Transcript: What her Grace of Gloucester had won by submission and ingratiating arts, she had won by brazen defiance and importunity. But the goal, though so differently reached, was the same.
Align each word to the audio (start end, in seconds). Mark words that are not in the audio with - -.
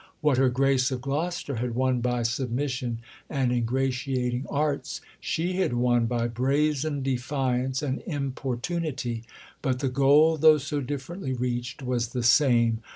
What 0.21 0.39
her 0.39 0.49
Grace 0.49 0.89
of 0.89 0.99
Gloucester 0.99 1.57
had 1.57 1.75
won 1.75 2.01
by 2.01 2.23
submission 2.23 3.01
and 3.29 3.51
ingratiating 3.51 4.47
arts, 4.49 4.99
she 5.19 5.57
had 5.57 5.73
won 5.73 6.07
by 6.07 6.25
brazen 6.27 7.03
defiance 7.03 7.83
and 7.83 8.01
importunity. 8.07 9.25
But 9.61 9.77
the 9.77 9.89
goal, 9.89 10.37
though 10.37 10.57
so 10.57 10.81
differently 10.81 11.33
reached, 11.33 11.83
was 11.83 12.07
the 12.13 12.23
same. 12.23 12.79